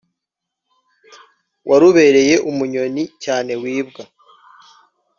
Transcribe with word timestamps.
warubereye 1.69 2.35
umunyoni 2.49 3.03
cyane 3.23 3.51
wibwa 3.61 4.03